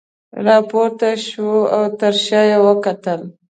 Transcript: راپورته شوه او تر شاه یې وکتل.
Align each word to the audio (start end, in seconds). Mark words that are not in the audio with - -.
راپورته 0.47 1.09
شوه 1.27 1.57
او 1.75 1.83
تر 1.99 2.13
شاه 2.25 2.45
یې 2.49 2.57
وکتل. 2.65 3.21